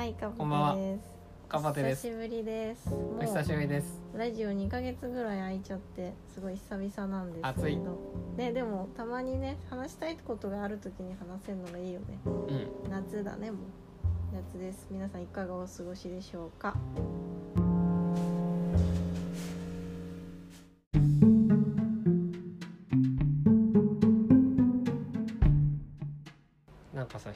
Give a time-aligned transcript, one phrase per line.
[0.00, 1.10] はい、かこんばんです。
[1.46, 2.88] かばてです久しぶりです。
[2.88, 7.98] もお久しぶりですうラジオ2ヶ月ぐらい空いちゃって、すごい久々なんです暑いけど。
[8.38, 12.18] ね、でもたまにね、話したいことがあるときに話せるのがいいよね。
[12.24, 13.60] うん夏だね、もう。
[14.32, 14.86] 夏です。
[14.90, 16.74] 皆さんいかがお過ごしでしょうか？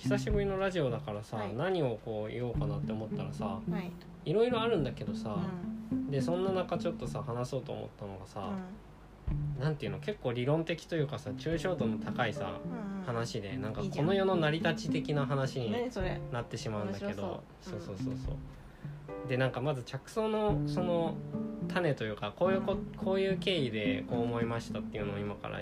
[0.04, 3.90] 久しぶりのラジオだからさ、はい何をこう言おうかなって思ったらさはい。
[4.26, 5.34] いろいろあるんだけどさ、
[6.08, 9.58] うでそんな中ちょっとさ話そうと思ったのがさ、ん。
[9.58, 12.52] なんていうの結構理論的というかさ抽象度の高いさ。
[13.06, 16.20] 話でなんかいいじゃんこの世の成り立ち的な話に何それ。
[16.32, 18.32] なってしまうんだけど面白そそううそうそうそ
[19.26, 21.14] うでなんかまず着想のその
[21.68, 25.60] 種というかこういうここういう経緯でこう思いましたっていうのを今から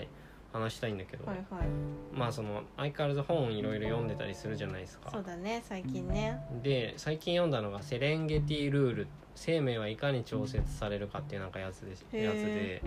[0.53, 1.67] 話したいんだけど、はいはい。
[2.13, 6.39] まあその相変わらず本をいろいろ読んでたりするじゃないですかそうだね、最近ね。
[6.61, 12.83] で最近読んだのが「セレンゲティルール生命はいかに調節されるか」っていうなんかやつでやつで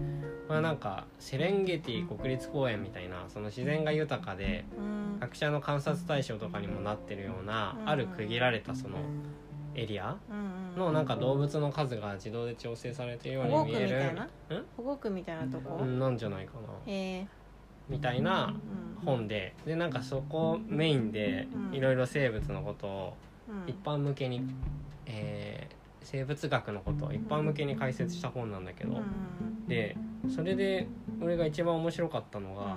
[0.48, 4.96] まあなんかセレンゲティ国立公園みたいなその自然が豊かでうん。
[5.18, 8.98] 学者の観察対象とかにもなってるようなうんある区切られたその
[9.74, 10.16] エリア？
[10.76, 14.28] のなんか動物の数が自動で調整されてるように見えるみたいな？
[14.76, 15.78] 保護区みたいなとこ？
[15.80, 16.60] うんなんじゃないかな。
[17.88, 18.54] みたいな
[19.00, 19.04] うん。
[19.04, 23.16] 本ででなんかそこメインでうんいろいろ生物のことを
[23.48, 23.70] うん。
[23.70, 24.42] 一般向けに、
[25.06, 25.76] えー
[26.08, 29.96] 生物学のことを一般向けに解説した本なんだけど、うんで
[30.32, 30.86] それで
[31.20, 32.76] 俺が一番面白かったのが、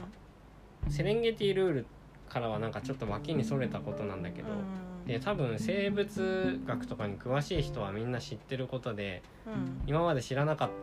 [0.89, 1.85] セレンゲティルール
[2.27, 4.47] からはなんかちょっと脇にそれたことなんだけど、
[5.05, 9.81] で多分生物学とかに詳しい人はみんな知ってることでうん。
[9.85, 10.73] 今まで知らなかった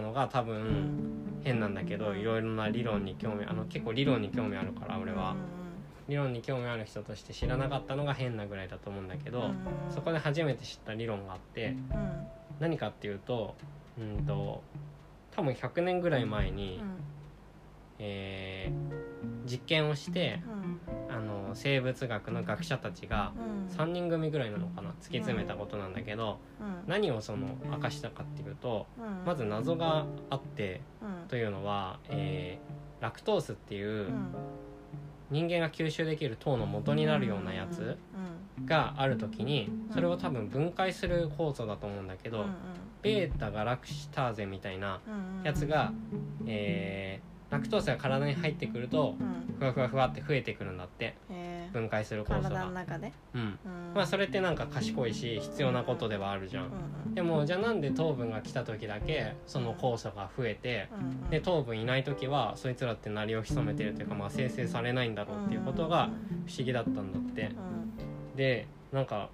[0.00, 5.36] のが多分変なんだけどいろいろな理論に興味あの結構理論に興味あるから俺は。
[6.06, 9.52] 理論に興味ある人として知らなかったのが変なぐらいだと思うんだけど、
[9.88, 11.74] そこで初めて知った理論があって
[12.60, 13.54] 何かっていうと
[13.98, 14.62] うんと
[15.34, 16.82] 多分100年ぐらい前に、
[17.98, 19.14] えー
[19.46, 20.63] 実験をしてあ
[21.54, 23.32] の生物学の学者たちが
[23.78, 26.38] 3人組ぐらいなのかな突き詰めたことなんだけど
[26.86, 28.86] 何をその明かしたかっていうと
[29.24, 30.80] まず謎があって
[31.28, 34.06] というのは、えーラクトースっていう
[35.30, 37.98] 人間が吸収できる糖の元になるようなやつ
[38.64, 42.46] がある時にそれを多分分解する酵素だと思うんだけど
[43.02, 45.00] ベータガラクシターゼみたいな
[45.42, 45.92] やつが、
[46.46, 49.14] えーラクトースが体に入ってくると
[49.60, 51.14] ふわふわふわって増えてくるんだって。
[51.72, 52.70] 分解する酵素体のが。
[52.70, 53.12] 中で？
[53.34, 53.58] うん。
[53.94, 57.14] まあそれってなんか賢いし必要なことではあるじゃん。
[57.14, 60.88] でもじゃあなんで糖分が来た時だけその酵素が増えて
[61.30, 66.10] で糖分いない時はそいつらって鳴りを潜めてるというかまあ生成されないんだろうっていうことが
[66.46, 67.50] 不思議だったんだって。
[68.36, 69.30] でなんか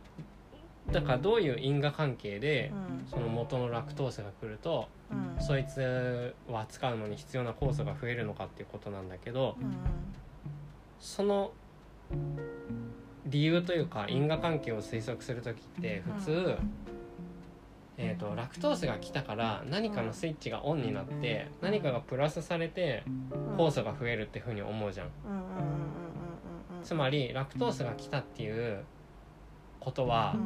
[0.93, 2.73] だからどういう因果関係で
[3.09, 4.89] その元のラクトースが来ると
[5.39, 9.57] そいつを扱うのに必要な酵素が増えるのかっていうことなんだけど
[10.99, 11.53] その
[13.27, 16.57] 理由というか因果関係を推測する時って普通、
[17.97, 23.05] えー、とラクトースが来たから何かのスイッチがオンになって何かがプラスされて
[23.57, 25.09] 酵素が増えるっていうふうに思うじゃん。
[26.83, 28.85] つまりラクトースが来たっていう
[29.81, 30.37] ことは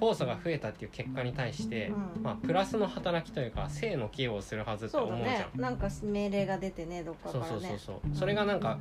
[0.00, 5.28] 酵素が増えたっていう結果に対して、まあ、プラスの働きというか正の寄与をするはずって思うじゃん。
[5.28, 5.46] ね。
[5.54, 7.50] なんか命令が出てねどっかからね。
[7.50, 8.78] そうそうそうそれがなんか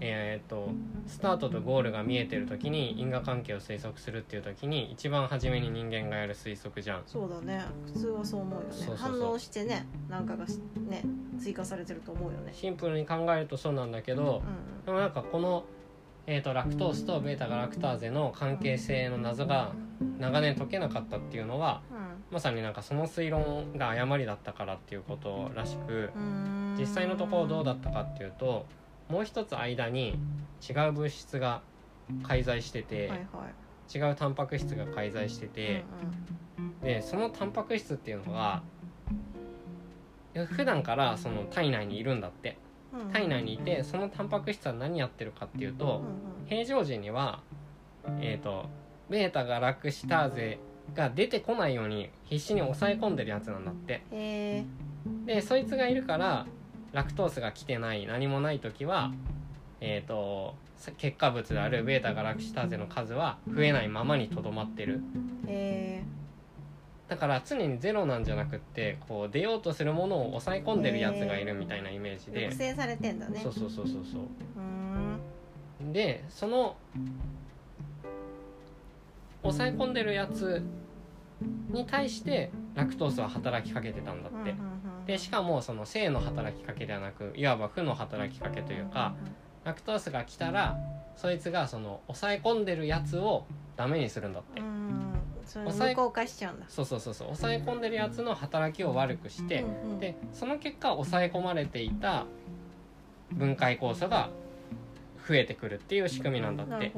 [0.00, 0.68] えーっと
[1.06, 7.02] スタートとゴールが見えてる時に因果関係を推測するっていう時に一番初めに人間がやる推測じゃん。
[7.06, 7.64] そうだね。
[7.86, 8.74] 普通はそう思うよね。
[8.74, 11.02] そう反応してねなんかがしね
[11.40, 12.52] 追加されてると思うよね。
[12.52, 14.84] シンプルに考えるとそうなんだけどうん。
[14.84, 15.64] でもなんかこの、
[16.30, 19.72] えー、とラクトースとベータガラクターゼの関係性の謎が
[20.18, 21.80] 長年解けなかったっていうのは
[22.30, 26.76] まさになんかその推論が誤りだったからっていうことらしくうん。
[26.78, 28.66] 実際のところどうだったかっていうと
[29.08, 30.18] もう一つ間に
[30.68, 31.62] 違う物質が
[32.22, 33.24] 介在してて、はいは
[33.94, 33.98] い。
[33.98, 35.84] 違うタンパク質が介在してて、
[36.82, 38.62] でそのタンパク質っていうのが
[40.50, 42.50] 普段からその体内にいるんだって。
[42.50, 42.67] うんうん
[43.12, 46.02] 体内にいてそのタンパク質は何やってるかっていうと
[46.46, 47.40] 平常時には
[48.20, 48.66] えっ、と
[49.10, 50.58] ベータガラクシターゼ
[50.94, 54.02] が出てこないように必死に抑え込んでるやつなんだって。
[55.26, 56.46] でそいつがいるから
[56.92, 59.12] ラクトースが来てない何もない時は
[59.80, 60.54] えー、と
[60.96, 65.00] 結果物であるベータガラクシターゼの数は増えないままにとどまってる。
[65.46, 66.02] へ
[67.08, 72.44] だから常にゼロなんじゃなくってこう出ようとするものを抑え込んでるやつがいるみたいなイメージで。
[72.46, 73.40] え抑制されてんだね。
[73.42, 75.92] そうそうそうそうそう。
[75.92, 76.76] でその
[79.42, 80.62] 抑え込んでるやつ
[81.70, 84.54] に対してラクトースは働きかけてたんだって。
[85.06, 89.14] でしかもその性の働きかけではなくいわば負の働きかけというか
[89.64, 90.76] ラクトースが来たら
[91.16, 93.46] そいつがその抑え込んでるやつを
[93.76, 94.60] ダメにするんだって
[95.48, 96.66] それ抑え無効化しちゃうんだ。
[96.68, 97.28] そうそうそうそう。
[97.28, 102.26] 抑え込んでるやつの働きを悪くしてうんうんでその結果抑え込まれていた
[103.32, 104.30] 分解酵素が
[105.26, 106.92] 増えてくるっていう仕組みなんだって。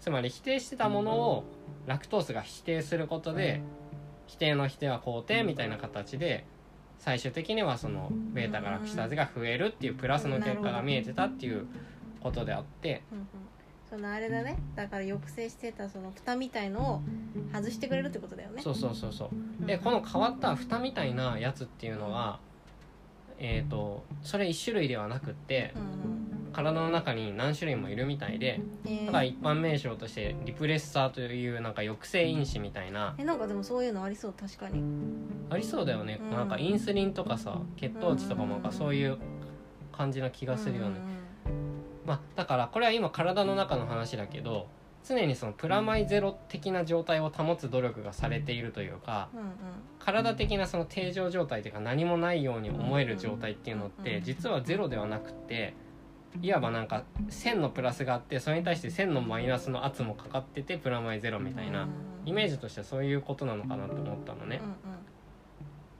[0.00, 1.44] つまり否定してたものを
[1.86, 3.62] ラクトースが否定することで
[4.26, 6.44] 否定の否定は肯定みたいな形で
[6.98, 11.66] 最終的にはそのベータガラクシターゼが増えるっていうプラスの結果が見えてたっていう
[12.20, 13.02] ことであって
[13.88, 14.58] そのあれだね。
[14.74, 17.02] だから抑制してたその蓋みたいのを
[17.52, 18.62] 外してくれるってことだよね。
[18.62, 19.30] そうそうそうそ
[19.62, 19.66] う。
[19.66, 22.40] でこの変わった蓋みたいなやつっていうのは
[23.38, 25.78] えっ、とそれ1種類ではなくってう
[26.12, 29.06] ん体の中に何種類もいるみたいでうんえー。
[29.06, 33.14] だから一般名称としてリプレッサーというなんか抑制因子みたいな。
[33.18, 34.82] えなんかでもそういうのありそう確かに。
[35.48, 36.30] ありそうだよね、うん。
[36.30, 39.18] なんかインスリンとかさ血糖値とかもなんかそういう
[39.92, 40.96] 感じな気がするよね、
[42.06, 44.68] まあだからこれは今体の中の話だけど
[45.04, 49.48] 常にそのプラマイゼロ的な状態を保つ努力がされているというかうんうん。
[49.98, 55.74] 体的なその定常状態というか何もないように思える状態っていうのって実はゼロではなくって
[56.42, 61.88] いわばなんか1000のプラスがあってそれに対して1000のマイナスの圧もかかっててプラマイゼロみたいな
[62.24, 64.60] イメージとしてはそういうことなのかなと思ったのね。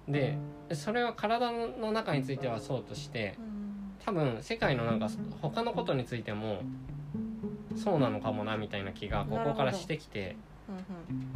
[0.09, 0.12] うん。
[0.12, 0.38] で
[0.73, 3.56] それは体の中についてはそうとしてうん
[4.06, 5.08] 多分世界のなんか
[5.43, 6.61] 他のことについても
[7.76, 10.37] そうなのかもなみたいな気がここからしてきて
[10.69, 11.26] うん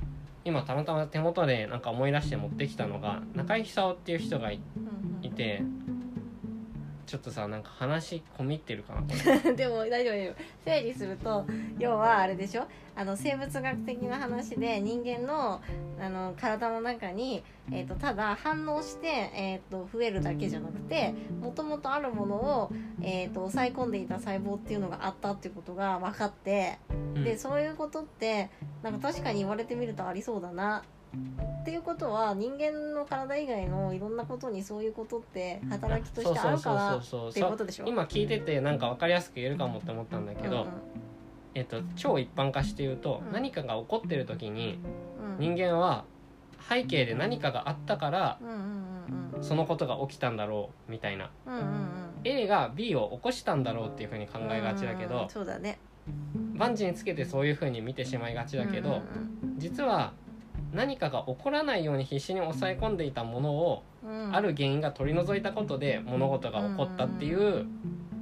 [0.43, 5.27] 今たまたま手元でなんか思い出して持ってきたのが中井久夫っていう人がいうん。
[5.27, 5.63] いて
[7.11, 9.09] ちょっとさなんか話込み入ってるかなこ
[9.45, 9.53] れ。
[9.59, 10.35] でも大丈夫大丈夫。
[10.65, 11.45] 整理すると
[11.81, 12.69] 要はあれでしょ？
[12.95, 15.61] あの生物学的な話で人間の
[16.01, 17.43] あの体の中に、
[17.73, 22.71] えー、とただ反応して、えー、と増えるだけじゃなくてもともとあるものを、
[23.03, 26.79] えー、と抑え込んでいた細胞っていうのがあったっていうことが分かって、
[27.17, 27.25] うん。
[27.25, 28.51] でそういうことって
[28.85, 30.79] なんか確かに言われてみるとありそうだな。
[30.79, 30.83] っ
[31.65, 37.01] ていうことは人間の体以外のいろんなことにそういうことって働きとしてあるかなっ
[37.33, 37.85] ていうことでしょ？
[37.87, 40.67] 今聞いててなんか分かりやすく言えるかもって思ったんだけど、
[41.55, 43.33] えっと、超一般化して言うと、うん。
[43.33, 44.79] 何かが起こってる時に
[45.19, 45.33] うん。
[45.35, 46.05] うん人間は
[46.69, 49.43] 背景で何かがあったからうんうんうんうん。
[49.43, 51.31] そのことが起きたんだろうみたいな。
[51.47, 51.67] うんうんうん。
[52.25, 55.79] A が B を起こしたんだろうっていうふうに考えがちだけうんうんどそうだね。
[56.55, 59.01] 万事につけてそういうふうに見てしまいがちだけど
[59.59, 60.13] 実は
[60.73, 64.35] 何かが起こらないように必死に抑え込んでいたものをうん。
[64.35, 67.67] ある原因が取り除いたことで物事が起こったっていう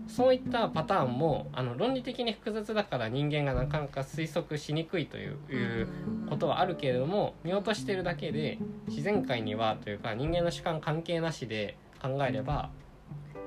[0.09, 5.89] そういったパターンもあの論理的に複雑だから人間がなかなか推測しにくいといういう
[6.29, 8.59] ことはあるけれども見落としてるだけで
[8.89, 12.71] 自然界にはというか人間の主観関係なしで考えれば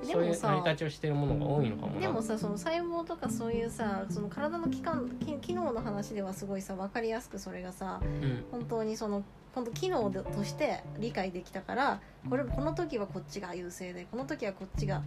[0.07, 2.01] でもさ成り立ちをしてるものが多いのかもな。
[2.01, 11.99] でもさその細胞とかそういうさその体の機関機機能の話ではすごいさ分かりやすくそれがさうん本当にその本当機能として理解できたから
[12.29, 15.01] これこの時はこっちが優勢でこの時はこっちが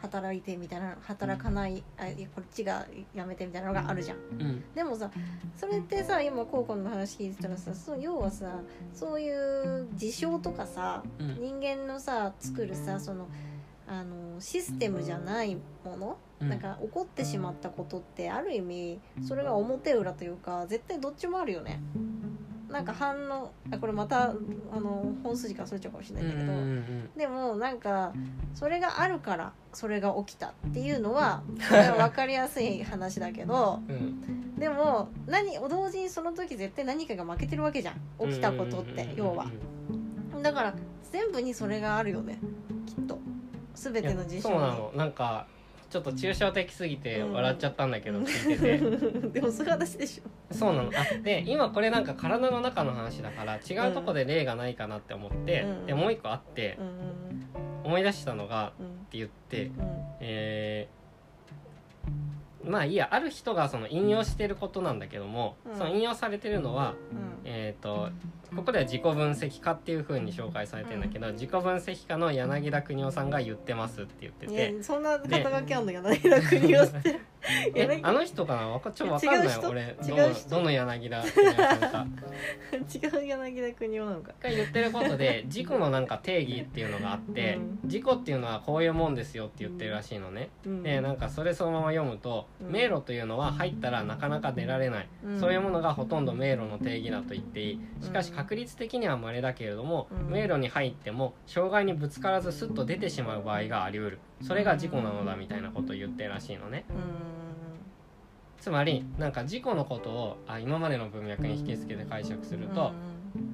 [0.00, 4.16] 働いてみたいな働かないあいやこっちがやめてみたいなのがあるじゃん。
[4.16, 5.10] うんでもさ
[5.54, 8.60] それってさ今コウコの話聞いてたらさそう要はさ
[8.94, 13.28] そういう事象とかさうん人間のさ作るさその
[13.90, 16.48] あのシステムじゃないもの、うん。
[16.48, 21.80] なんか起こってしまったことってある意味それが表裏というか絶対どっちもあるよね。
[22.68, 24.34] なんか反応あこれまたあ
[24.78, 28.12] の本筋からそれちゃうかもしれうんうんないんだけど、うんでもなんか
[28.54, 31.42] それがあるからそれが起きたっていうのは
[31.98, 34.54] 分かりやすい話だけどうん。
[34.56, 38.28] でも何同時にその時絶対何かが負けてるわけじゃん。
[38.28, 39.50] 起きたことって要は。
[40.42, 40.74] だから
[41.10, 42.38] 全部にそれがあるよね
[42.86, 43.18] きっと
[43.80, 44.42] 全ての事象に。
[44.42, 44.92] そうなの。
[44.94, 45.46] なんか
[45.88, 47.32] ちょっと抽象的すぎてうん。
[47.32, 49.30] 笑っちゃったんだけど、聞いてて。
[49.40, 50.54] でもそういう話でしょ。
[50.54, 50.90] そうなの。
[50.94, 55.86] あって今これなんか体の中の話だから違うとこで例がないかなって思って、うん。
[55.86, 57.46] でもう一個あってうん。
[57.84, 58.86] 思い出したのがうん。
[58.86, 59.74] って言ってうん。
[60.20, 61.00] えー
[62.64, 65.78] まあいいやある人がその引用してることなんだけども、うん。
[65.78, 67.30] その引用されてるのはうん。
[67.44, 68.10] えっ、と
[68.54, 78.68] ここでは自己分析家っていう風に紹介されてるんだけど、自己分析家の柳田邦夫さんが言ってますって言っていてやそんな肩書きあんの柳田国夫ってえ柳あの人かな？
[78.68, 79.58] わかちょっとわかんない。
[79.58, 82.26] 俺ど違うどの柳田邦夫さんか
[82.72, 84.32] 違う柳田国夫なのか。
[84.40, 87.78] が言ってることで自己のなんか定義っていうのがあって、うん。
[87.84, 90.82] 自己っていうのはこういうもんですよって言ってるらしいのね、うん。
[90.82, 92.72] でなんかそれそのまま読むと、うん。
[92.72, 95.40] 迷路というのは入ったらなかなか出られない、うん。
[95.40, 97.80] そういうものがほとんど迷路の定義だと言っていい。
[98.02, 100.30] しかし確率的には稀だけれども、うん。
[100.30, 104.18] 迷路に入っても障害にぶつからずスッと出てしまう場合があり得る。
[104.42, 106.84] それが事故なのだみたいなことを言ってるらしいのね。
[106.88, 106.92] う
[108.60, 112.92] つまりなんか事故のことをあ今までの文脈に引き付けて解釈するんと、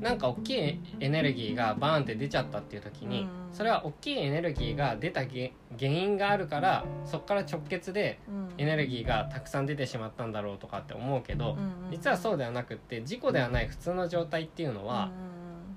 [0.00, 8.46] なんか大きいエネルギーがバーンって出ちゃったっていう時に、うんそれは大きいエネルギーが出たげ原因があるからそこから直結でうん。
[8.58, 15.10] エネルギーがたくさん出てしまったんだろうとかって思うけど、うん実はそうではなくって事故ではない普通の状態っていうのは、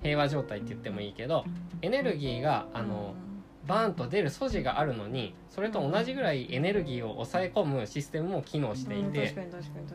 [0.02, 1.46] 平和状態って言ってもいいけど
[1.82, 3.14] エネルギーがあの、
[3.68, 9.36] バーンと出る素地があるのにそれと同じぐらいエネルギーを抑え込むシステムも機能していて、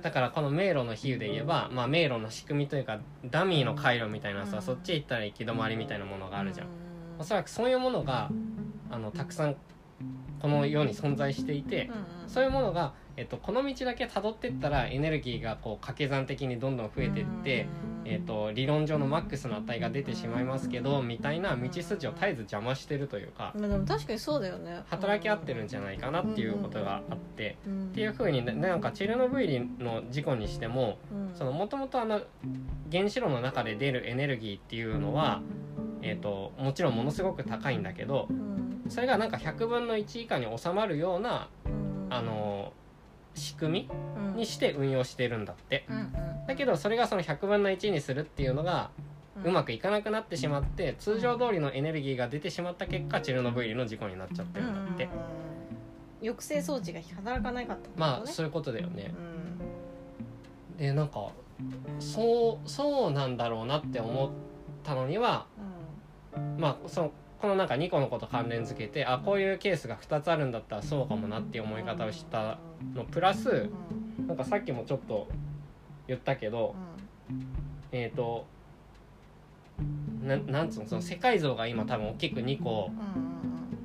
[0.02, 4.62] だからこの迷路の比喩で言えば、まあ、迷路の仕組みというかダミーの回路みたいなさ、うん。
[4.62, 6.70] そっち行ったら行き止まりみたいなものがあるじゃん、う
[7.20, 8.30] おそらくそういうものが
[8.90, 9.56] あのたくさん
[10.40, 11.90] この世に存在していて、
[12.22, 12.28] うん。
[12.28, 17.68] そういうものが、えっと、この道だけ辿ってったらエネルギーがこう掛け算的にどんどん増えてって、
[18.04, 24.82] えっと、理論上のマックスの値が出てしまいますけどみたいな道筋を絶えず邪魔してるというかまあでも確かにそうだよね。
[24.86, 27.56] 働き合ってるんじゃないかなっていうことがあって。
[27.66, 27.84] うん。
[27.84, 30.98] っていうふうにねなんかチェルノブイリの事故にしても
[31.40, 32.20] もともとあの
[32.90, 35.40] 原子炉の中で出るエネルギーっていうのは、
[36.02, 38.84] えー、ともちろんものすごく高いんだけどうん。
[38.88, 42.08] それがなんか100分の1以下に収まるようなうん。
[42.10, 42.72] あの
[43.34, 44.32] 仕組うん。
[44.32, 45.86] みにして運用してるんだって。
[45.88, 46.12] うんうん。
[46.46, 48.90] だけどそれがその100分の1にするっていうのが
[49.44, 55.08] うまくいかなくなってしまって通常通りのエネルギーが出てしまった結果チェルノブイリの事故になっちゃってるんだって。
[56.20, 57.94] 抑制装置が働かなかったね。
[57.96, 59.12] まあそういうことだよね。
[60.72, 60.78] うん。
[60.78, 61.28] でなんか
[61.98, 64.30] そうそうなんだろうなって思っ
[64.82, 65.46] たのには
[66.58, 72.58] まあそのこのなんか2個のこと関連づけてあこういうケースが2つあるんだったらそうかもなっていう思い方をした
[72.94, 73.68] のプラス
[74.18, 74.26] うん。
[74.26, 75.28] なんかさっきもちょっと
[76.06, 76.74] 言ったけど
[77.92, 78.46] えっ、と
[80.22, 82.90] ななんつうのその世界像が今多分大きく2個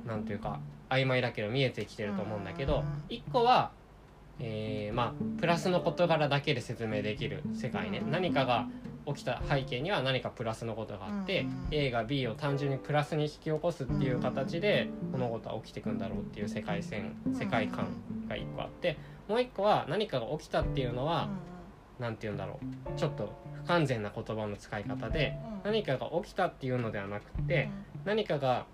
[0.04, 3.70] うんなんていうか曖昧だけど見えてきてると思うんだけどうん1個は
[4.38, 7.98] えーまあプラスの事柄だけで説明できる世界ね。
[7.98, 8.66] うん何かが
[9.14, 11.68] 起きた背景には何かプラスのことがあってうん。
[11.70, 17.88] A が B を単純にプラスに引き起こすっていう形で物事は起きてくんだろうっていう世界線世界観
[18.28, 18.98] が1個あって
[19.28, 21.28] もう1個は何かが起きたっていうのは
[21.98, 22.58] 何て言うんだろ
[22.94, 23.32] うちょっと
[23.64, 27.70] 不完全な言葉の使い方で何かが起きたっていうのではなくて
[28.04, 28.66] 何かが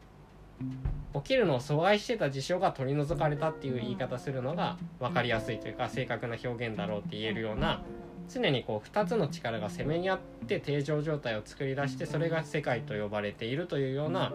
[1.15, 7.83] 起きるのを阻害してた事象が取り除かれたっていう言い方するのが分かりやすいというか正確な表現だろうって言えるような
[8.29, 14.33] 常にこう2つの力がせめぎ合って定常状態を作り出してそれが世界と呼ばれているというような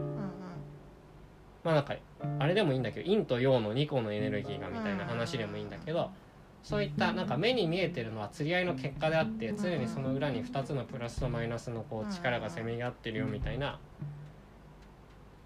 [1.63, 1.95] まあなんか
[2.39, 6.09] あれでもいいんだけど陰と陽の2個のエネルギーがみたいな話でもいいんだけど
[6.63, 13.79] そういったなんか目に見えてるのは釣り合いの結果であって常にその裏に2つのプラスとマイナスのこう力がせめぎ合ってるよみたいな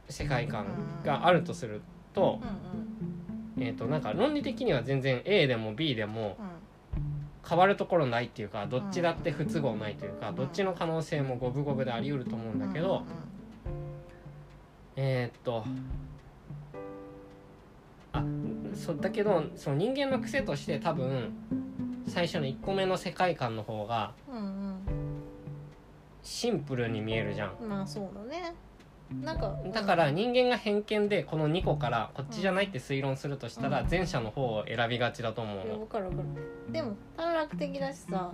[0.09, 0.65] 世界観
[1.03, 1.81] があるとする
[2.13, 2.39] と,、
[3.57, 6.37] えー、となんか論理的には全然 A でも B でも
[7.47, 13.03] 変わるところないっていうかどっちだって不都合ないというかどっちの可能性も五分五分であり得ると思うんだけど
[14.95, 15.63] えーっと
[18.13, 18.23] あ
[18.73, 21.33] そうだけどその人間の癖として多分
[22.07, 24.13] 最初の1個目の世界観の方が
[26.23, 27.55] シンプルに見えるじゃん。
[27.67, 28.55] まあそうだね
[29.11, 33.87] なんかだから人間が偏見でこの2個からこっちじゃないって推論するとしたらうん。
[33.89, 35.77] 前者の方を選びがちだと思うの。
[35.79, 36.71] 分かる分かる。
[36.71, 38.31] でも短絡的だしさ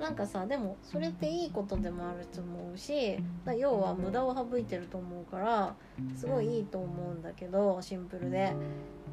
[0.00, 5.74] なんかさでもそれっていいことでもあると思うしだ要は無駄を省いてると思うから
[6.16, 8.54] すごいいいと思うんだけどシンプルで。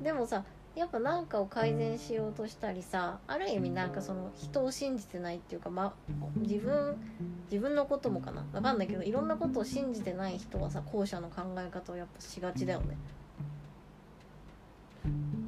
[0.02, 0.44] でもさ
[0.80, 5.94] やっぱ何かを改善しようとしたりさある意味なんかその人を信じてないっていうか、ま、
[6.38, 6.96] 自分
[7.52, 8.44] 自分のこともかな。
[8.54, 12.98] 分かんないけどいろんなことを信じてない人はさ後者の考え方をやっぱしがちだよね。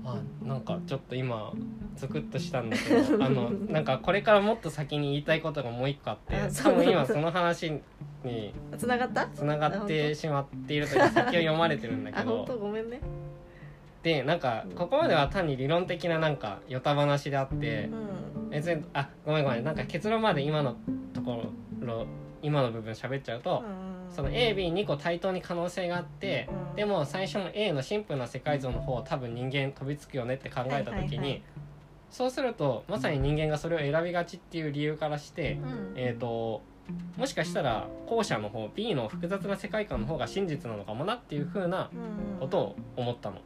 [0.04, 1.54] あなんかちょっと今
[1.96, 7.72] ゾクッとしたんだけど あのなんかこれからもっと先に言いたいことがもう一個あって多分今その話
[8.24, 9.28] に つながった？
[9.28, 12.58] つながってしまっているというか先を読まれてるんだけ あ本ど当？
[12.60, 13.00] ごめんね。
[14.04, 18.50] でなんかここまでは単に理論的ななんかよた話であってうん。
[18.50, 20.76] 別にあごめんごめんなんか結論まで今の
[21.14, 21.44] とこ
[21.86, 22.06] ろ
[22.42, 23.64] 今の部分喋っちゃうと、
[24.10, 26.76] その AB2 個対等に可能性があって、うん。
[26.76, 31.44] でも最初の A のシンプルな世界像の方を多分人間飛びつくよねって考えた時に、はいはいはい。
[32.10, 35.94] そうするとまさに人間がそれを選びがちっていう理由からして、うん。
[35.96, 36.62] えー、と
[37.18, 41.90] もしかしたら後者の方 B の複雑な世界観の方が真実なのかもなっていう風な
[42.40, 43.38] ことを思ったの。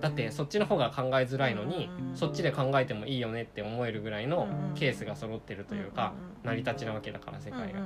[0.00, 7.80] だってそっちの方が考えづらいのに、うんそっちで考えてもいいよねって思えるぐらいのうんケースが揃ってるというか、成り立ちなわけだから世界が。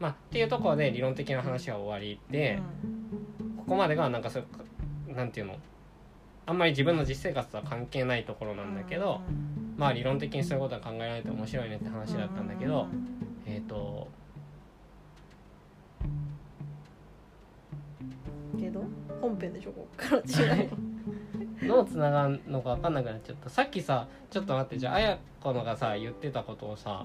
[0.00, 2.60] まあ、っていうところで理論的な話は終わりで、
[3.56, 4.44] ここまでがなんかそう
[5.14, 5.56] なんていうの？
[6.44, 9.20] あんまり自分の実生活とは関係ないところなんだけど、
[9.76, 12.88] まあ理論的にそういうことは考えられて面白いねって話だったんだけど、
[13.54, 14.08] えっ、と
[18.58, 18.84] けど？
[19.20, 20.22] 本編でしょこっから
[20.58, 20.68] 違う。
[21.68, 23.48] どうつながるのか分かんなくなっちゃった。
[23.50, 27.04] さっきさちょっと待ってじゃあ綾子のがさ言ってたことをさ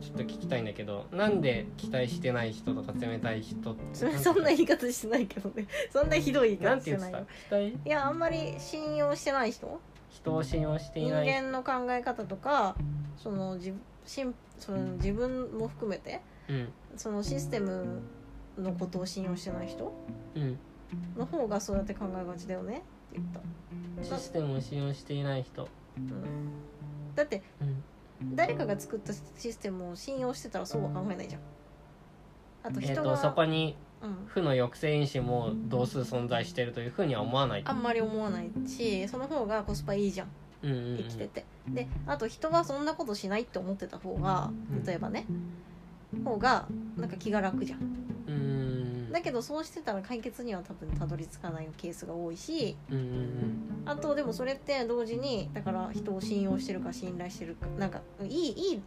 [0.00, 5.66] ちょっと聞きたいんだけどなんで期待してない人とか冷たい人そそんな言い方してないけどね。
[5.92, 7.18] そんなひどい言い方してないた？
[7.18, 7.88] よ期待？
[7.88, 9.78] いやあんまり信用してない人？
[10.10, 12.74] 人を信用してい人ない間の考え方とか
[13.16, 13.72] その自
[14.10, 16.68] しんその自分も含めてうん。
[16.96, 18.02] そのシステム
[18.58, 19.92] のことを信用してない人
[20.34, 20.58] うん。
[21.16, 25.68] の方がそうやって考えがちだよねって言った、システムを信用していない人。
[25.96, 26.04] うん、
[27.14, 28.34] だってうん。
[28.34, 31.40] 誰かが作ったシステムを信用してたらそうは考えないじゃん。
[32.64, 37.62] あと人が、とそこにうん、負の抑制因子も同数存在してるというふうには思わない。
[37.64, 40.28] あんまり思わないしその方がコスパいいじゃん
[40.62, 40.96] うんうんうん。
[40.98, 44.84] 生きてて、であと人はそんなことしないって思ってた方がうん。
[44.84, 45.26] 例えばね、
[46.24, 47.80] 方がなんか気が楽じゃん。
[48.26, 48.34] うん。
[48.34, 58.82] うんだけどそうしてたら解決には多分たどり着かないケースが多いしうんうんあとでもそれって同時にだから人を信用してるか信頼してるかなんかいいいい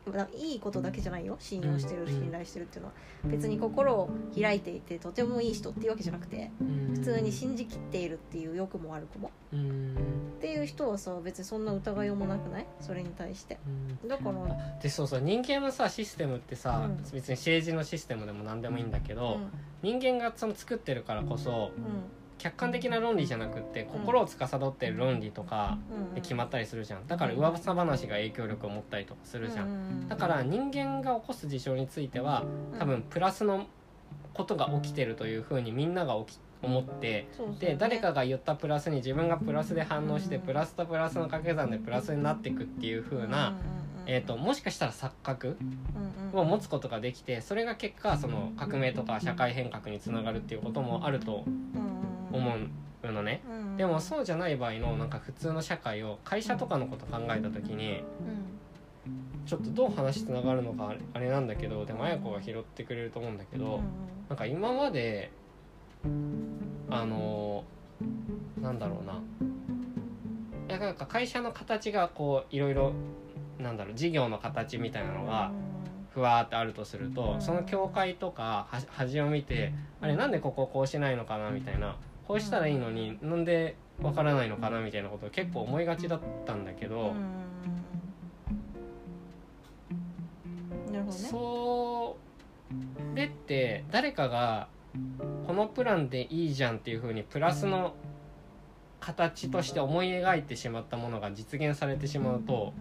[0.51, 1.35] いいことだけじゃないよ。
[1.39, 2.93] 信用してるうん信頼してるっていうのは。
[3.25, 9.27] 別に心を開いていてとてもいい人っていうわけじゃなくてうん普通に信じきっているっていう欲もある子も。
[9.27, 12.65] うんっていう人はさ別にそんな疑いようもなくない？
[12.81, 13.57] それに対して。
[14.01, 14.07] うん。
[14.07, 14.79] だから。
[14.81, 16.97] でそうそう人間のさシステムってさ、うん。
[17.11, 19.99] 別に政治のシステムでも何でもいいんだけど、うん。
[19.99, 21.83] 人間がその作ってるからこそうん。
[22.39, 26.15] 客観的な論理じゃなくって心を司ってる論理とかうん。
[26.15, 27.07] で決まったりするじゃん。
[27.07, 30.09] だから噂話が影響力を持ったりとかするじゃん、ん。
[30.09, 32.43] だから人間が起こす事象については
[32.79, 33.67] 多分プラスの
[34.33, 37.27] ことが起きてるというふうにみんなが起き思って
[37.59, 43.55] で誰かが言ったプラスに自分がプラスで反応してうんプラスとプラスの掛け算でプラスになっていくっていう風な、
[44.05, 45.57] えー、ともしかしたら錯覚
[46.33, 51.43] を持つことができてそれが結果その革命とか社会変革につながるっていうこともあると
[52.31, 52.55] 思
[53.03, 53.41] うのね。
[53.77, 58.03] でもそうじゃない場合のなんか普通の社会を会社とかのこと考えた時に
[59.45, 63.81] ちょっとどう話つながるのかあれあれなんだけどでも綾子が拾ってくれると思うんだけど
[64.29, 65.31] なんか今まで
[66.89, 67.63] あの
[68.61, 69.21] なんだろうな。
[70.77, 72.93] なんか会社の形がこういろいろ
[73.59, 75.51] なんだろう事業の形みたいなのが
[76.13, 81.95] ふわーってあるとするとその境界とかは端を見てあれなんでこここうしないのかなみたいな。
[82.27, 87.13] こうしたらいいのになんでわからないのかなみたいなことを結構思いがちだったんだけど、
[90.91, 91.11] なるほどね。
[91.11, 92.17] そ
[93.13, 94.69] れって誰かが
[95.45, 97.93] このプランでいいじゃんっていう風にプラスの
[98.99, 102.73] 形として思い描いてしまったものが実現されてしまうと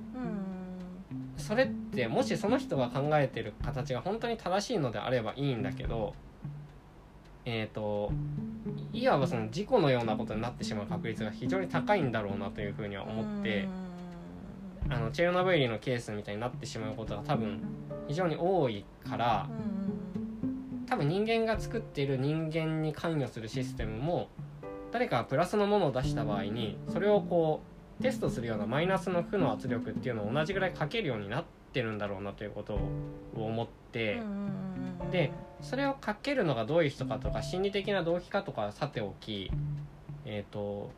[1.37, 6.15] それってもしその人が考えてる形が本当に正しいのであればいいんだけど
[7.45, 8.13] えー、と
[8.93, 13.69] いわばその事故のようなことになってしまう確率が非常に高いんだろうなというふうには思って
[14.89, 17.61] あのチェルノブイリのケースみたいになってしまうことが多分
[18.07, 19.49] 非常に多いから
[20.93, 24.29] 多分人間が作っている人間に関与するシステムも
[24.91, 27.63] 誰かがプラスのものを出した場合にそれをこ
[27.99, 34.21] うテストするようなマイナスの負の圧力っていうのを同じぐらいかけるようになってるんだろうなということを思って
[35.11, 39.51] でそれをかけるのがどういう人かとか心理的な動機かとかはさておき
[40.27, 40.91] えっ、と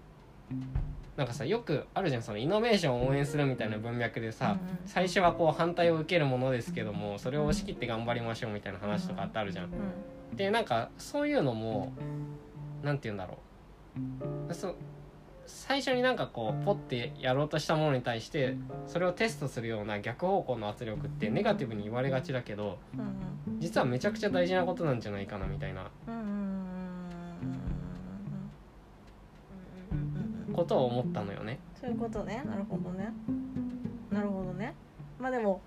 [1.17, 9.71] なんかさよくあるじゃんそのイノベーションを応援するみたいな文脈でさ、最初はこう反対を受けるものですけどもそれを押し切って頑張りましょうみたいな話とかってあるじゃん。
[10.35, 11.93] でなんかそういうのも
[12.83, 13.39] なんて言うんだろ
[14.49, 14.55] う。
[14.55, 14.75] そ
[15.47, 22.79] 最初になんかこうポッてやろうとしたものに対してそれをテストするような逆方向の圧力ってネガティブに言われがちだけど
[23.59, 25.91] 実はめちゃくちゃ大事なことなんじゃないかなみたいな
[30.55, 31.59] ことを思ったのよね。
[31.81, 32.43] そういうことね。
[32.47, 33.13] なるほどね。
[34.11, 34.75] なるほどね。
[35.19, 35.61] まあでも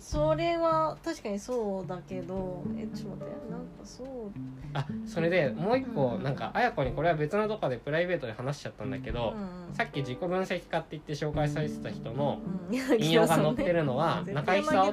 [0.00, 3.50] それは確かにそうだけどえちょっと待って。
[3.50, 4.06] なんかそう。
[4.74, 14.90] あそれでもう一個うんなんか綾子にこれは別のとこでプライベートで話しちゃったんだけど、うんさっき自己分析家って言って紹介されてた人のうん引用が載ってるのは絶中対井久夫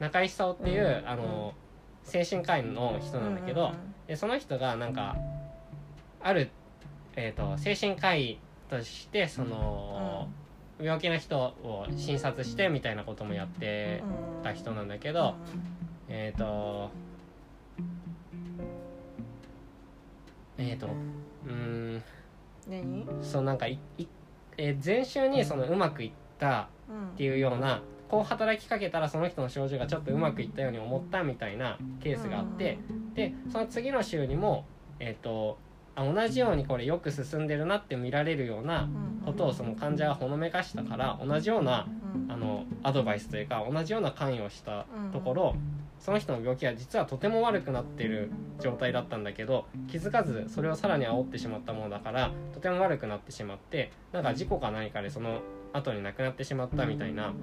[0.00, 1.08] 中井久夫 っていう、うん。
[1.08, 1.54] あの
[2.02, 3.74] 精神科医の人なんだけど、うん。
[4.08, 5.16] でその人がなんか
[6.22, 6.50] ある、
[7.16, 10.28] えー、と精神科医としてその、
[10.80, 14.02] 病気の人を診察してみたいなこともやって
[14.36, 15.34] うんた人なんだけど、
[16.08, 16.90] えっ、と
[20.58, 22.02] えっ、とうーん。
[22.68, 23.06] 何？
[23.22, 24.06] そうなんかいい、
[24.56, 26.68] えー前週にそのうまくいった
[27.12, 32.78] っていうようなこう働きかけたらその人の症状がちょっとうまくいったように思ったみたいなケースがあって、
[33.14, 34.64] でその次の週にも、
[34.98, 35.58] えー、と
[35.94, 38.88] あ同じようにこれよく進んでるなって見られるような
[39.24, 41.88] ことをその患者がほのめかしたから同じような
[42.28, 45.56] あのアドバイスというか同じような関与をしたところ
[45.98, 55.40] その人の病気は実はとても悪くなっている状態だったんだけど気づかずそれをさらに煽ってしまったものだからとても悪くなってしまってなんか事故か何かでその
[55.72, 57.34] 後に亡くなってしまったみたいな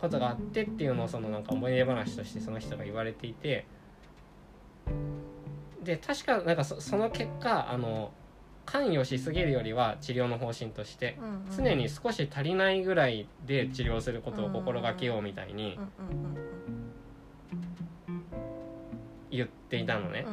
[0.00, 3.66] ことがあってっていうのをそのなんか思い出話としてその人が言われていて
[5.82, 8.12] で確かなんかそその結果あの
[8.64, 11.18] 関与しすぎるよりは治療の方針として
[11.56, 15.78] 常に少し足りないぐらいで治療することを心がけようみたいに
[19.30, 20.24] 言っていたのね。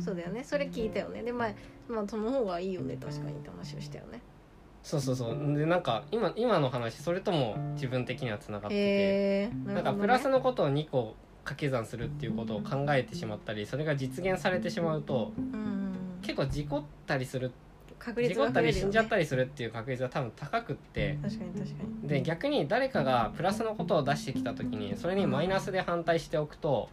[0.00, 0.42] そうだよね。
[0.44, 1.22] それ聞いたよね。
[1.22, 1.50] でまあ
[1.88, 2.96] まあその方がいいよね。
[3.00, 4.20] 確かにって話をしたよね。
[4.82, 5.56] そうそうそう。
[5.56, 15.32] でなんか今今の話それとも自分的にはつながってて、へえなんかプラスのことを2個掛け算するっていうことを考えてしまったりそれが実現されてしまうと
[16.22, 17.50] 結構事故ったりする
[17.98, 21.72] 確率事故ったり死んじゃったりするっていう確率が多分高くって確かに確か
[22.02, 22.08] に。
[22.08, 26.88] で逆に誰かがプラスのことを出してきた時にそれにマイナスで反対しておくと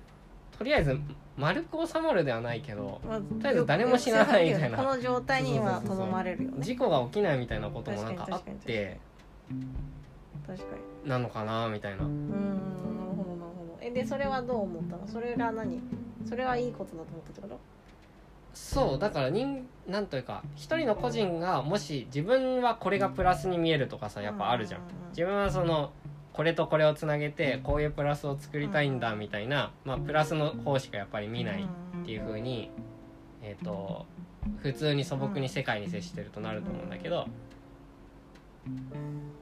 [0.57, 0.99] とりあえず
[1.37, 4.77] 丸く収まるではないけどまあとりあえず誰も死なないみたいな。
[4.77, 6.57] この状態にはとどまれるよね。
[6.59, 8.99] 事故が起きないみたいなこともなんかあって
[10.45, 10.65] 確か
[11.03, 12.03] になのかなみたいな。
[12.03, 12.76] うーん
[13.87, 15.07] えでそれはどう思ったの？
[15.07, 15.79] それが何？
[16.27, 17.59] それはいいことだと思ったってこと？
[18.53, 24.81] そうだから人なんというか一人の個人がもし自分はこれがプラスに見えるとかさやっぱあるじゃん。
[25.09, 25.91] 自分はその
[26.33, 32.69] これとこれをつなげてこういうプラスを作りたいんだみたいな、まあ、プラスの方しかやっぱり見ないっていう風に
[33.41, 34.05] えっ、と
[34.61, 37.25] 普通に素朴に世界に接してるとなると思うんだけど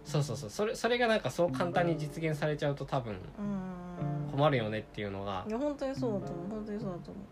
[0.06, 3.20] そうそうそうそれそれがなんかそう簡単に実現されちゃうと多分うん
[4.36, 5.45] 困るよねっていうのが。
[5.48, 6.50] いや本当にそうだと思う。
[6.50, 7.24] 本当にそうだと思う。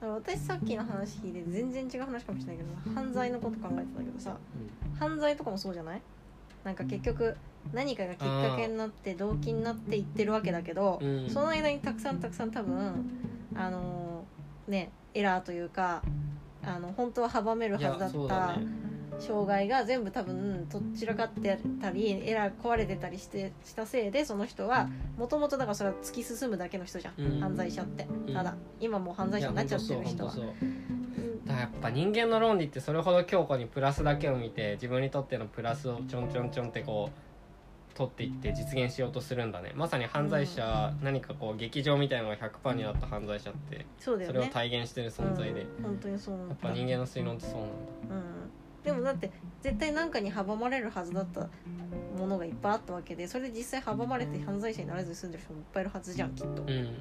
[0.00, 4.36] だから私さっきの話聞いて全然違う話かもしれないけど犯罪のこと考えてたけどさ
[4.98, 6.02] 犯罪とかもそうじゃない？
[6.64, 7.36] なんか結局
[7.72, 11.30] 何かがきっかけになって動機になっていってるわけだけど、うん。
[11.30, 13.10] その間にたくさんたくさん多分
[13.54, 14.24] あの
[14.66, 16.02] ねエラーというか
[16.64, 18.58] あの本当は阻めるはいずだった
[19.18, 27.40] 障害が全部多分とっちらかってたりエラー壊れてたりしてしたせいでその人はもともとだからそれは突き進むだけの人じゃん、うん。
[27.40, 28.06] 犯罪者って。
[28.26, 28.34] うん。
[28.34, 30.52] ただ今もう犯罪者になっちゃってる人はだか
[31.46, 37.32] らやっぱ人間の論理ってそれほど強固にプラスだけを見て自分にとってのプラスをちょんちょんちょんってこう
[37.94, 39.72] 取っていって実現しようとするんだね。
[39.74, 45.84] まさに犯罪者、何かこう劇場みたいなのが100%になった犯罪者ってそれを体現してる存在で、やうん。
[45.84, 47.74] 本当にそうなんだっぱ人間の推論ってそうなんだ。
[48.10, 48.50] うん、
[48.84, 51.48] でもだって絶対何かに阻まれるはずだった
[52.18, 56.62] ものがいっぱいあったわけでそれで実際阻まれて犯罪者にならずに済んでる人もいっぱいいるはずじゃんきっと。
[56.62, 56.96] うん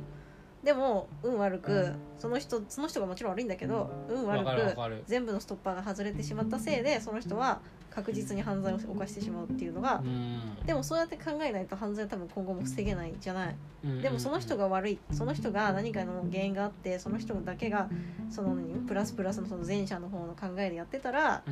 [0.63, 7.61] でも運悪くその人その人がもちろん悪いんだけど運悪く全部のストッパーが外れてしまったせいでその人は
[7.93, 10.65] 確実に犯罪を犯してしまうっていうのがうん。
[10.65, 13.55] でもそうやって考えないと犯罪は多分今後も防げないじゃない。
[13.83, 14.01] うん。
[14.01, 14.99] でもその人が悪い。
[15.11, 17.89] その人が何かの原因があってその人だけが
[18.29, 21.43] その何プラスプラスのその前者の方の考えでやってたら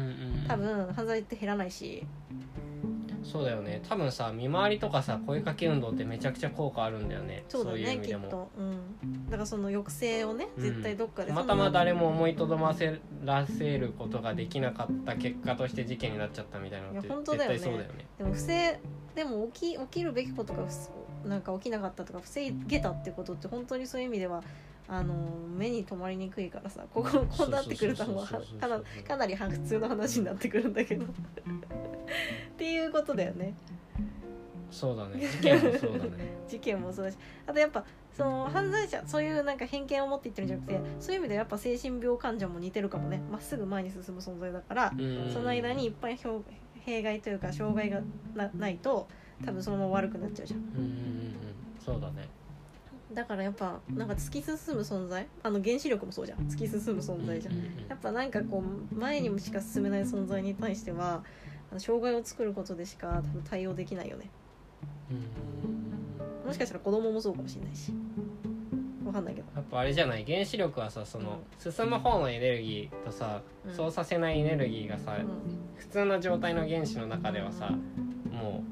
[0.47, 2.05] 多分犯罪って減らないし
[3.31, 3.81] そうだよね。
[3.87, 7.43] 多分さ見回りとかさ声かけ運動ってめちゃくちゃ効果あるんだよね。
[7.47, 8.27] そうだいう意ねきっ味でも。
[8.27, 10.63] と、うん、だからその抑制をねうん。
[10.63, 12.75] 絶対どっかで、たまたま誰も思いとどま
[13.23, 17.59] らせることができなかった結果として事件になっちゃったみたいなのっていや本当絶だよね。
[17.59, 18.07] 対そうだよね。
[18.17, 18.79] でも不正
[19.15, 24.41] でも起き起きるべきことがふなんか起きなかったとか防げたってことって本当にそういう意味では
[24.89, 25.13] あの
[25.55, 31.05] 目に留まりにくいからさこここうなってくるともうかなかなり普通の話になってくるんだけど。
[31.05, 31.07] っ
[32.57, 33.53] ていうことだよね。
[34.71, 35.19] そうだね。
[35.27, 36.11] 事件もそうだね。
[36.47, 43.21] 事件もそうだしあとやっぱその犯罪者そういうなんか偏見を持って言ってるんじゃなくてそういう意味ではやっぱ精神病患者も似てるかもね。
[43.31, 45.29] まっすぐ前に進む存在だから、うん。
[45.31, 46.43] その間にいっぱい表
[46.79, 48.01] 弊害というか障害が
[48.35, 49.07] なないと
[49.45, 50.59] 多分そのまま悪くなっちゃうじゃん。
[50.59, 50.93] うんうんうんうん。
[51.79, 52.27] そうだね
[53.13, 55.27] だからやっぱなんか突き進む存在？
[55.41, 56.39] あの原子力もそうじゃん。
[56.47, 57.55] 突き進む存在じゃん。
[57.87, 61.23] やっぱなんかこう前にしか進めない存在に対しては
[61.77, 64.29] 障害を作ることでしか多分対応できないよね。
[66.45, 67.91] もしかしたら子供もそうかもしれないし。
[69.05, 69.47] わかんないけど。
[69.55, 70.23] やっぱあれじゃない？
[70.23, 73.73] 原子力はさその、進む方のエネルギーとさ、うん。
[73.73, 75.27] そうさせないエネルギーがさ、うん。
[75.77, 77.71] 普通の状態の原子の中ではさ、
[78.31, 78.63] も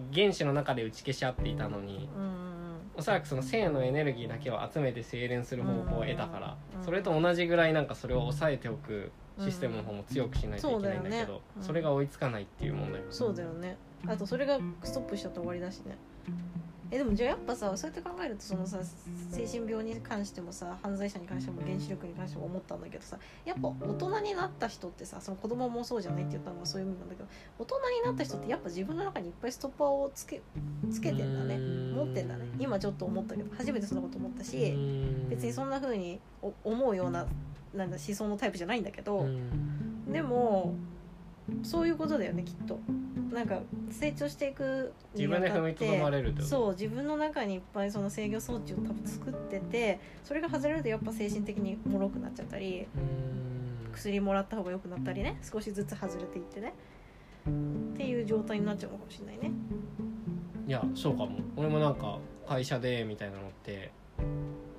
[0.00, 2.41] う原子の中で打ち消し合っていたのにうんうん
[3.02, 6.84] おそらくその正のエネルギーだけを集めて精錬する方法を得たから、うん。
[6.84, 9.10] それと同じぐらいなんかそれを抑えておく
[9.40, 11.40] システムの方も強くしないといけないんだけど、そうだよね。
[11.56, 11.62] うん。
[11.64, 13.10] それが追いつかないっていう問題も。
[13.10, 13.76] そうだよね。
[14.06, 15.96] あとそれがストップしちゃったら終わりだしね
[16.92, 18.78] えでもじゃあやっぱさそうやって考えるとそのさ
[19.30, 27.28] 精神病に関してもさ犯罪者に関しても原子力に関しても思ったんだけどさやっぱ大人になった人ってさその子供もそうじゃないって言ったのはそういう意味なんだけど
[27.58, 30.42] 大人になった人ってやっぱ自分の中にいっぱいストッパーをつけ
[30.90, 31.56] つけてんだね。
[31.58, 32.44] 持ってんだね。
[32.58, 34.76] 今ちょっと思ったけど初めてそんなこと思ったし
[35.30, 37.26] 別にそんな風にお思うような
[37.72, 39.26] なんだ思想のタイプじゃないんだけど、
[40.06, 40.74] でも
[41.62, 42.78] そういうことだよねきっと。
[43.32, 46.48] なんか成長していく自分で踏みとどまれるってこと？
[46.48, 53.92] そう自分の中にいっぱいその制御装置を多分作っててそれが外れるとやっぱ精神的に脆くなっちゃったりうん。
[53.92, 56.74] 薬もらった方が良くなったりね少しずつ外れていってね。
[57.48, 59.50] っていう状態になっちゃうのかもしれないね。
[60.66, 61.40] いやそうかも。
[61.56, 63.90] 俺もなんか会社でみたいなのって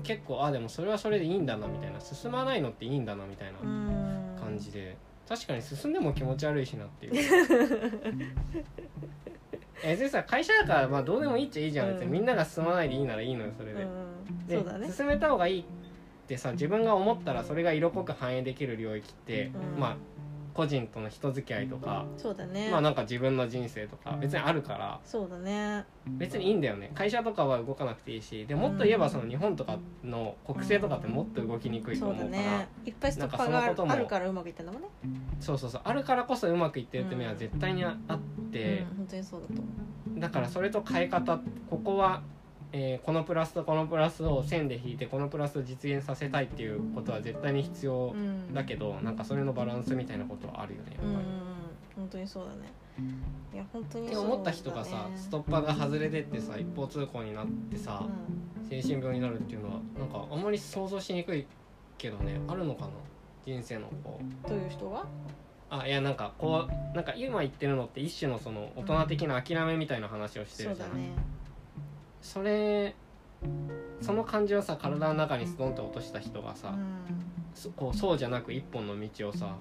[0.04, 2.00] 結構あでもそれはそれでいいんだなみたいな。
[2.00, 4.38] 進まないのっていいんだなみたいなうん。
[4.40, 7.14] 感じで確かに進んでも気持ち悪いしなっていう。
[9.86, 11.94] えでさ会社だからまあどうでもいいっちゃいいじゃん、うん。
[11.96, 13.88] 別にみんなが進まないでいいならいいのよそれで,、う
[14.64, 14.80] ん。
[14.80, 14.92] でね。
[14.92, 15.66] 進めた方がいいっ
[16.28, 19.80] てさ自分が思ったらそれが色濃く反映できる領域って、うん。
[19.80, 19.98] まあ
[20.54, 22.70] 個人との人付き合いとか、そうだね。
[22.72, 25.00] まあなんか自分の人生とか別にあるから。
[25.04, 25.86] そうだね。
[26.08, 26.92] 別にいいんだよね。
[26.94, 32.68] 会社とかは動かなくていいしでもっと言えばその日本とかの国政とかってもっと動きにくいとそうだ思うから、ね。
[32.86, 34.88] いっぱいストッパーがあるなんかそのこともあるからうまくいったんだもんね。
[35.40, 35.82] そうそうそう。
[35.84, 38.20] あるからこそうまくいってるって面は絶対にあっ
[38.52, 39.64] て、うん、本当にそうだと思
[40.20, 41.40] だからそれと変え方
[41.70, 42.22] ここは、
[42.74, 51.14] えーこのプラスとこのプラスを線で引いてこのプラスを実現させたいっていうことは絶対に必要う、うん、だけど、なんかそれのバランスみたいなことはあるよねやっぱり。
[51.14, 51.22] うん
[51.96, 52.74] 本当にそうだね。
[53.54, 58.04] いや本当にって思った人がさストッパーが外れてってさ一方通行になってさ、
[58.68, 61.46] 精神病になるっていうのはなんかあんまり想像しにくい
[62.00, 62.42] けどね。
[62.48, 62.88] あるのかな？
[63.46, 64.24] 人生のこう。
[64.24, 65.06] うん、どういう人が
[65.70, 71.10] あいやなんかこうなんか今言ってるのって一種のその大人的な諦めみたいな話をしてるじゃん、そうだね
[72.24, 72.96] それ
[74.02, 76.98] その感じをさ体の中にストンと落とした人がさ、うん。
[77.54, 79.56] そこうそうじゃなく一本の道をさ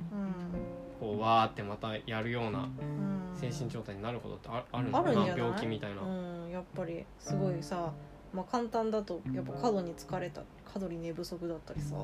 [0.98, 2.68] こうわーってまたやるようなうん。
[3.34, 5.02] 精神状態になることってああるの？
[5.02, 5.44] かなあるんじゃない？
[5.44, 6.06] 病気みたいな、う
[6.48, 6.50] ん。
[6.50, 7.92] やっぱりすごいさ
[8.32, 11.96] まあ簡単だとやっぱ過度に疲れた過度に寝不足だったりさ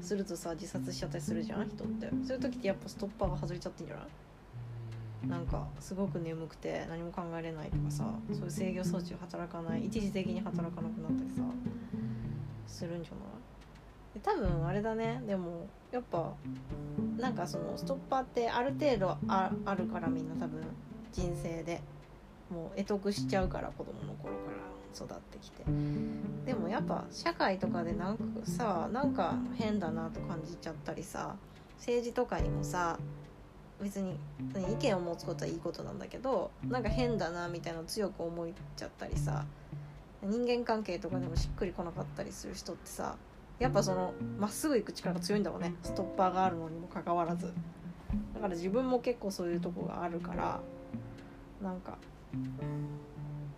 [0.00, 1.68] するとさ自殺しちゃったりするじゃん？
[1.68, 2.08] 人って。
[2.26, 4.04] そういう時ってやっぱストッパーが外れちゃってんじゃない？
[5.28, 11.42] なんかすごく眠くて何も考えれないとかさそういう制御装置が働かない一時的に働かなくなったりさ
[12.66, 13.22] するんじゃない？
[14.14, 15.22] で多分あれだね。
[15.26, 16.32] でもやっぱ
[17.16, 20.62] なんかそのストッパーってある程度ああるからみんな多分
[21.12, 21.80] 人生で
[22.50, 24.56] もう得得しちゃうから子供の頃から
[24.94, 25.62] 育ってきて。
[26.44, 31.36] でもやっぱ社会とかでなんかさなんか変だなと感じちゃったりさ
[31.78, 32.98] 政治とかにもさ
[33.82, 34.16] 別に
[34.70, 39.44] 意見を持つことはいいことなんだけどなんか変だなみたいなの強く思っちゃったりさ
[40.22, 43.16] 人間関係とかでもしっくりこなかったりする人ってさ
[43.58, 45.74] やっぱそのまっすぐ行く力が強いんだろうね。
[45.82, 47.52] ストッパーがあるのにもかかわらず。
[48.34, 50.60] だから自分も結構そういうとこがあるから
[51.62, 51.96] なんか。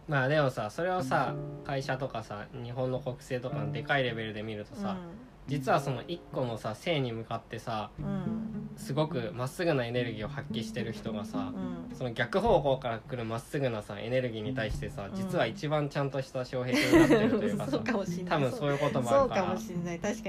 [0.07, 1.35] まあでもさそれをさ
[1.65, 4.99] 会社とかさ日本の国政とかのでかいレベルで見るとさ、
[5.47, 8.34] 実はその一個のさ性に向かってさうんうん
[8.77, 11.97] すごくまっすぐなエネルギーを発揮してる人がさ、うん。
[11.97, 15.17] その逆方向から来るまっすぐなさエネルギーに対してさうん。
[15.17, 17.67] 実は一番ちゃんとした障壁になってるというか
[18.27, 19.57] 多分そういうこともあるから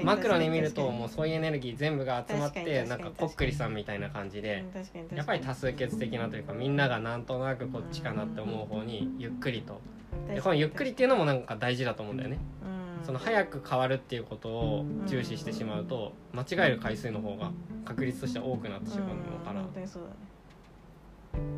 [0.04, 4.64] マクロに見るともうそういうエネルギー全部が集まってなん確かこっくりさんみたいな感じで
[5.14, 9.80] やっぱり多数決的なというかみんながなんとなくこっちかなって思う方にゆっくりと。
[10.32, 12.38] でこのゆっくりっていうのもなんか大事だと思うんだよね。
[12.64, 17.50] うんその早く変わるっていうことを重視してしまうと間違える回数の方が
[17.84, 19.56] 確率としては多くなってしまうのかうん。
[19.56, 20.14] ら本そうだね。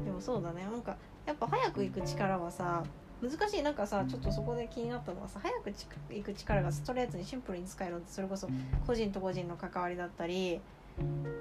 [0.05, 0.65] でもそうだね。
[0.65, 0.97] なんか
[1.27, 2.83] やっぱ早く行く力はさ
[3.21, 3.63] 難しい。
[3.63, 8.49] なんかさちょっとそこで気になったのはさ早くち行く力がストレートにシンプルに使えるのってそれこそ
[8.87, 10.61] 個人と個人の関わりだったり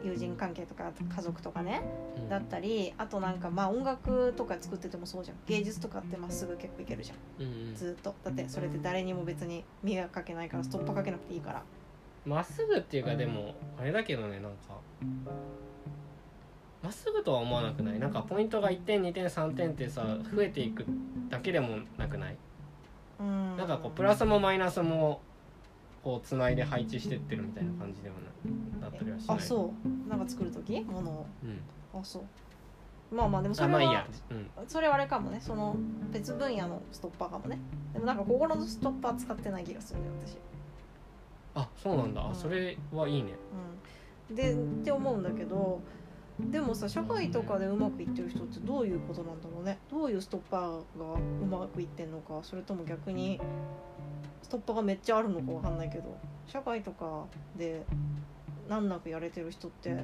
[0.03, 1.81] 友人関係とか家族とかね
[2.17, 2.29] うん。
[2.29, 5.37] だったりあとなんかまあ音楽とか作っててもそうじゃん。
[5.47, 7.45] 芸術とかってまっすぐ結構いけるじゃん。
[7.45, 7.75] うんうん。
[7.75, 8.13] ずっと。
[8.23, 11.63] だってそれで誰にも別に迷惑かけないからストッパーかけなくていいから。
[12.25, 14.57] まっすぐっていうかでもあれだけどねなんか。
[16.83, 17.99] まっすぐとは思わなくない？
[17.99, 20.85] なんかポイントが1点2点3点ってさ増えていく
[21.29, 22.37] だけでもなくない？
[23.19, 23.57] うん。
[23.57, 25.21] なんかこうプラスもマイナスも
[26.07, 29.37] こうつないで配置してってるみたいな感じではないだったりはしない。
[29.37, 30.09] あそう。
[30.09, 30.79] なんか作る時？
[30.79, 31.25] ものを。
[31.43, 31.59] うん。
[31.99, 32.23] あそう。
[33.13, 34.07] まあまあでもそれは、あまあいいや。
[34.31, 34.49] うん。
[34.69, 35.41] それはあれかもね。
[35.41, 35.75] その
[36.13, 37.59] 別分野のストッパーかもね。
[37.91, 40.37] でもなんかここのストッパー使ってない気がするんだよ私。
[41.55, 42.21] あそうなんだ。
[42.21, 42.31] うん。
[42.31, 43.33] あそれはいいね。
[44.29, 44.35] うん。
[44.37, 45.81] でって思うんだけど
[46.39, 49.77] でもさ社会とかでうまくいってる人ってどういうことなんだろうね。
[49.91, 50.61] どういうストッパー
[50.97, 53.41] がうまくいってんのかそれとも逆に
[54.41, 57.25] ストッパーがめっちゃあるのかわかんないけど社会とか
[57.57, 57.83] で
[58.69, 60.03] 難なくやれてる人って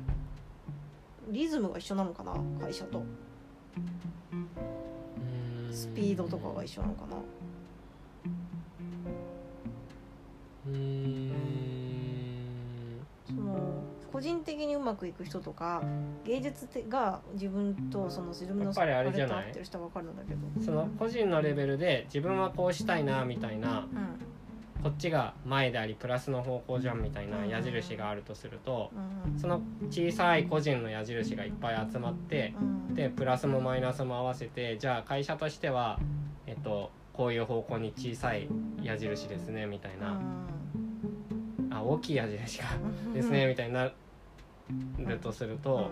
[1.30, 3.04] リズムが一緒なのかな会社と。
[5.72, 7.18] スピードとかが一緒なのかな。
[10.68, 11.53] うーん
[14.14, 15.82] 個人的にうまくいく人とか
[16.24, 19.50] 芸術が自分とその自分のやっぱりあれじゃない？
[19.50, 20.66] ってる人は分かるんだけど。
[20.66, 28.92] その個人のレベルで自分はこうしたいなみたいなうこっちが前でありプラスの方向じゃんみたいな矢印があるとすると
[29.28, 29.40] んうん。
[29.40, 32.54] その小さい個人の矢印がいっぱい集まって
[32.90, 32.94] うん。
[32.96, 36.00] でプラスもマイナスも合わせてじゃあ会社としては
[36.46, 38.48] えっとこういう方向に小さい
[38.82, 40.20] 矢印ですねみたいな。
[41.72, 42.66] あ大きい矢印が
[43.06, 43.14] うん。
[43.14, 43.92] ですねみたいにな
[45.00, 45.90] るとすると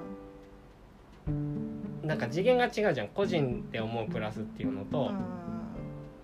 [2.03, 3.07] なんか次元が違うじゃん。
[3.09, 4.87] 個人で思うプラスっていうのうん。
[4.87, 5.11] と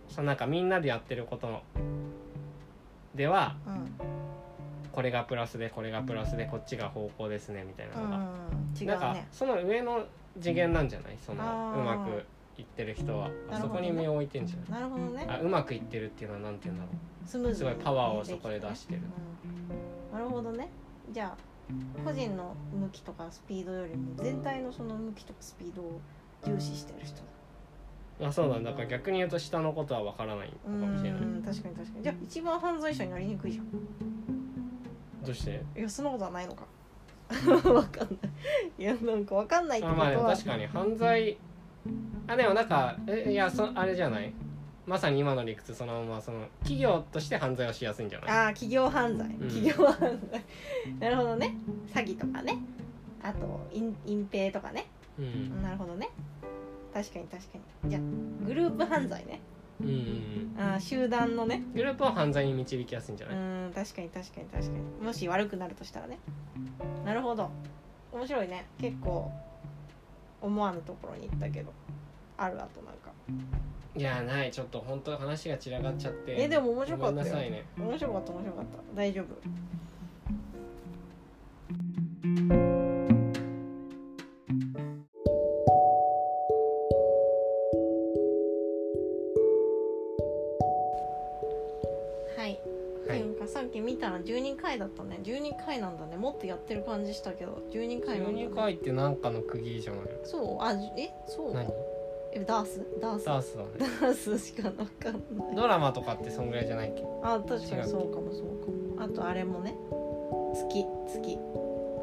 [0.09, 1.61] そのなんかみんなでやってること
[3.13, 3.55] では
[4.91, 8.23] これがプラスでこれがプラスでこっちが方向ですねみたいなのが、うん
[8.79, 10.05] 違なんかその上の
[10.39, 11.17] 次元なんじゃない？
[11.25, 11.43] その
[11.75, 12.25] うまく
[12.59, 13.29] いってる人は。
[13.51, 15.25] あそこに目を置いてんじゃなるほどね。
[15.25, 16.89] ないあうまくいってるっていうのはなんて言うんだろ
[17.25, 19.01] スムーズにすごいパワーをそこで出してる
[20.11, 20.17] うん。
[20.17, 20.69] なるほどね。
[21.11, 21.37] じゃあ
[22.05, 25.99] 個人の向きとかスピードよりも全体のその向きとかスピードを
[26.45, 27.17] 重視してる人。
[27.17, 27.23] だ
[28.21, 28.71] うあそうなんだ。
[28.71, 31.21] だから逆に言うと下のことは分からないかもしれない。
[31.21, 32.03] ん確かに確かに。
[32.03, 33.65] じゃあ一番犯罪者になりにくいじゃん。
[35.25, 35.61] どうして？
[35.77, 36.65] いやそんなことはないのか。
[37.69, 38.19] わかんない。
[38.79, 40.07] いやなんかわかんないってことは。
[40.07, 41.37] あまあ確かに犯罪。
[42.27, 44.33] あでもなんかえいやそあれじゃない？
[44.87, 48.29] まさに今の理屈そのままその企業として犯罪をしやすいんじゃない？
[48.29, 49.31] ああ企業犯罪、ん。
[49.39, 49.97] 企業犯
[50.31, 50.43] 罪。
[50.99, 51.55] なるほどね。
[51.93, 52.57] 詐欺とかね。
[53.21, 54.85] あと隠隠蔽とかね。
[55.19, 55.61] うん。
[55.61, 56.07] なるほどね。
[56.93, 57.89] 確かに確かに。
[57.89, 58.01] じゃあ
[58.45, 59.41] グループ犯罪ね。
[59.81, 60.55] うんうんうん。
[60.57, 61.63] あー集団のね。
[61.75, 65.05] グループを犯罪に導きやすいんじゃうない、ん確かに確かに確かに。
[65.05, 66.17] もし悪くなるとしたらね。
[67.03, 67.49] なるほど。
[68.13, 68.65] 面白いね。
[68.79, 69.29] 結構
[70.41, 71.73] 思わぬところに行ったけど。
[72.37, 73.11] あるあとなんか
[73.97, 74.51] いやない。
[74.51, 76.35] ちょっと本当話が散らがっちゃって。
[76.37, 77.23] えでも面白かったよ。
[77.23, 77.65] ごめんなさいね。
[77.77, 78.95] 面白かった面白かった。
[78.95, 79.25] 大丈夫。
[92.37, 92.59] はい、
[93.09, 93.19] はい。
[93.21, 95.19] なんかさっき見たら12回だったね。
[95.23, 96.17] 12回なんだね。
[96.17, 100.05] もっとやってる感じしたけど12回なんだ、ね、12回って何かの区切りじゃない？
[100.23, 100.63] そう。
[100.63, 101.09] あじえ？
[101.25, 101.53] そう。
[101.53, 101.67] 何？
[102.33, 102.81] えダース？
[103.01, 103.25] ダース？
[103.25, 103.69] ダースだね。
[103.79, 105.55] ダースしかわかんない。
[105.55, 107.03] ドラマとかってそんぐらいじゃないっけ？
[107.23, 108.67] あ確かにそうかもそうか
[108.99, 109.03] も。
[109.03, 109.75] あとあれもね。
[110.53, 111.37] 月月。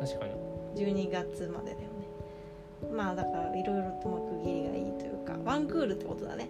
[0.00, 0.34] 確かに。
[0.76, 2.08] 12月までだよね。
[2.92, 5.36] まあだからいろいろとまあ区切りがいいというか。
[5.44, 6.48] ワンクールってことだね。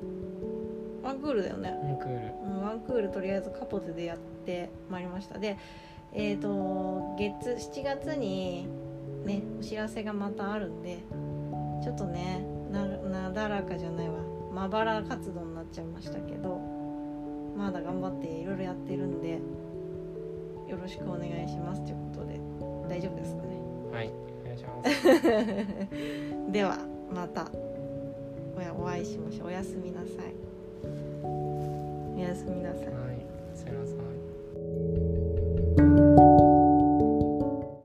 [1.03, 2.35] ワンクールだよね、うんクール。
[2.45, 5.39] うん、ワンクールとりあえずカポテでやってまいりました。
[5.39, 5.59] で
[6.15, 8.67] えっ、と月7月に
[9.25, 11.01] ねお知らせがまたあるんで
[11.83, 12.47] ちょっとね
[13.15, 14.15] ななだらかじゃないわ。
[14.53, 16.61] まばら活動になっちゃいましたけど
[17.57, 19.41] まだ頑張っていろいろやってるんで
[20.69, 22.41] よろしくお願いしますということで
[22.89, 23.49] 大丈夫ですかね？
[23.93, 24.11] はい
[24.43, 26.51] お願いします。
[26.53, 26.79] では
[27.13, 27.51] また
[28.79, 29.47] お会いしましょう。
[29.49, 30.35] おやすみなさい。
[31.25, 32.89] おやすみなさい